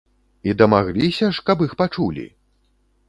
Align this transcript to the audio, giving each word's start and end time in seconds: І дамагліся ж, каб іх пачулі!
І 0.47 0.53
дамагліся 0.61 1.29
ж, 1.35 1.43
каб 1.49 1.57
іх 1.69 1.77
пачулі! 1.83 2.27